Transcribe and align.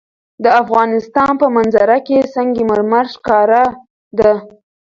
د 0.43 0.45
افغانستان 0.61 1.31
په 1.41 1.47
منظره 1.55 1.97
کې 2.07 2.29
سنگ 2.33 2.53
مرمر 2.69 3.05
ښکاره 3.15 3.63
ده. 4.19 4.33